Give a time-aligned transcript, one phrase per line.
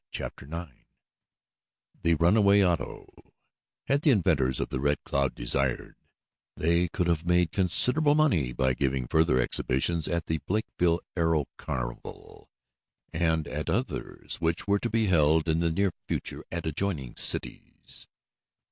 [0.09, 0.73] Chapter 9
[2.01, 3.05] The Runaway Auto
[3.83, 5.95] Had the inventors of the Red Cloud desired,
[6.55, 12.49] they could have made considerable money by giving further exhibitions at the Blakeville Aero Carnival,
[13.13, 18.07] and at others which were to be held in the near future at adjoining cities.